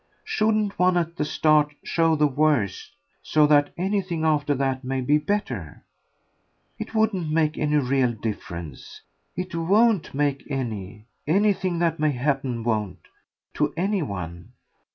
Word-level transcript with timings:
Shouldn't 0.23 0.79
one, 0.79 0.97
at 0.97 1.15
the 1.17 1.23
start, 1.23 1.75
show 1.83 2.15
the 2.15 2.25
worst 2.25 2.89
so 3.21 3.45
that 3.45 3.69
anything 3.77 4.25
after 4.25 4.55
that 4.55 4.83
may 4.83 4.99
be 4.99 5.19
better? 5.19 5.83
It 6.79 6.95
wouldn't 6.95 7.29
make 7.31 7.55
any 7.55 7.75
real 7.75 8.11
difference 8.13 9.01
it 9.35 9.53
WON'T 9.53 10.11
make 10.15 10.43
any, 10.49 11.05
anything 11.27 11.77
that 11.77 11.99
may 11.99 12.13
happen 12.13 12.63
won't 12.63 13.09
to 13.53 13.71
any 13.77 14.01
one. 14.01 14.53